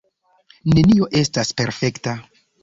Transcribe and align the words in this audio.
Nenio 0.75 1.09
estas 1.19 1.53
perfekta. 1.63 2.17